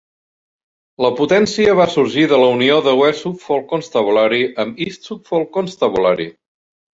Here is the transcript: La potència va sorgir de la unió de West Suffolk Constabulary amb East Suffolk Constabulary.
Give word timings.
La 1.05 1.09
potència 1.17 1.75
va 1.79 1.85
sorgir 1.95 2.23
de 2.31 2.39
la 2.43 2.47
unió 2.53 2.77
de 2.87 2.95
West 3.01 3.21
Suffolk 3.27 3.69
Constabulary 3.75 4.41
amb 4.65 4.83
East 4.87 5.07
Suffolk 5.11 5.55
Constabulary. 5.61 6.29